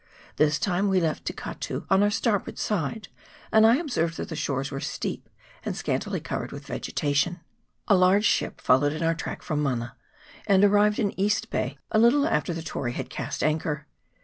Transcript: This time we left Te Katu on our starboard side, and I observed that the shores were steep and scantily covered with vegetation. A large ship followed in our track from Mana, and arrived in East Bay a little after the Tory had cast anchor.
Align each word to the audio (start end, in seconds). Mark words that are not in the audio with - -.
This 0.37 0.57
time 0.57 0.87
we 0.89 0.99
left 0.99 1.25
Te 1.25 1.31
Katu 1.33 1.85
on 1.91 2.01
our 2.01 2.09
starboard 2.09 2.57
side, 2.57 3.07
and 3.51 3.67
I 3.67 3.75
observed 3.75 4.17
that 4.17 4.29
the 4.29 4.35
shores 4.35 4.71
were 4.71 4.79
steep 4.79 5.29
and 5.63 5.77
scantily 5.77 6.19
covered 6.19 6.51
with 6.51 6.65
vegetation. 6.65 7.41
A 7.87 7.93
large 7.93 8.25
ship 8.25 8.61
followed 8.61 8.93
in 8.93 9.03
our 9.03 9.13
track 9.13 9.43
from 9.43 9.61
Mana, 9.61 9.95
and 10.47 10.63
arrived 10.63 10.97
in 10.97 11.13
East 11.19 11.51
Bay 11.51 11.77
a 11.91 11.99
little 11.99 12.25
after 12.27 12.51
the 12.51 12.63
Tory 12.63 12.93
had 12.93 13.11
cast 13.11 13.43
anchor. 13.43 13.85